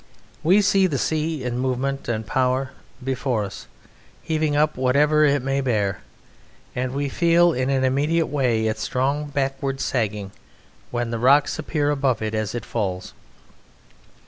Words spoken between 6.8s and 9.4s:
we feel in an immediate way its strong